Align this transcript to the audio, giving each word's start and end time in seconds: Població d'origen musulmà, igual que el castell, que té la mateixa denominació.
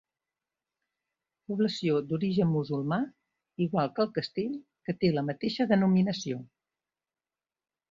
Població 1.51 1.99
d'origen 2.11 2.49
musulmà, 2.53 2.99
igual 3.67 3.93
que 3.99 4.03
el 4.07 4.11
castell, 4.17 4.57
que 4.89 4.97
té 5.05 5.15
la 5.19 5.27
mateixa 5.31 5.71
denominació. 5.75 6.43